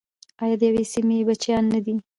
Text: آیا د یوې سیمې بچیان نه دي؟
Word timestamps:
آیا 0.41 0.55
د 0.59 0.61
یوې 0.69 0.83
سیمې 0.93 1.17
بچیان 1.27 1.63
نه 1.73 1.79
دي؟ 1.85 1.95